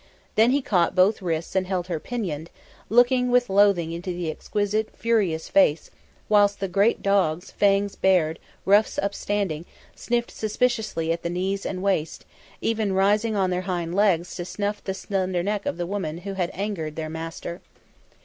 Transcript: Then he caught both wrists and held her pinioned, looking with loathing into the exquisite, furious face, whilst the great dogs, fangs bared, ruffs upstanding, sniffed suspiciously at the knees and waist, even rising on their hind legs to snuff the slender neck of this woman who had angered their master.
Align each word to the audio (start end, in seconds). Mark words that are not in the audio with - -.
Then 0.33 0.49
he 0.49 0.63
caught 0.63 0.95
both 0.95 1.21
wrists 1.21 1.55
and 1.55 1.67
held 1.67 1.85
her 1.85 1.99
pinioned, 1.99 2.49
looking 2.89 3.29
with 3.29 3.51
loathing 3.51 3.91
into 3.91 4.09
the 4.09 4.31
exquisite, 4.31 4.89
furious 4.97 5.47
face, 5.47 5.91
whilst 6.27 6.59
the 6.59 6.67
great 6.67 7.03
dogs, 7.03 7.51
fangs 7.51 7.95
bared, 7.95 8.39
ruffs 8.65 8.97
upstanding, 8.97 9.63
sniffed 9.95 10.31
suspiciously 10.31 11.11
at 11.11 11.21
the 11.21 11.29
knees 11.29 11.67
and 11.67 11.83
waist, 11.83 12.25
even 12.61 12.93
rising 12.93 13.35
on 13.35 13.51
their 13.51 13.61
hind 13.69 13.93
legs 13.93 14.33
to 14.37 14.43
snuff 14.43 14.83
the 14.83 14.95
slender 14.95 15.43
neck 15.43 15.67
of 15.67 15.77
this 15.77 15.85
woman 15.85 16.17
who 16.17 16.33
had 16.33 16.49
angered 16.55 16.95
their 16.95 17.07
master. 17.07 17.61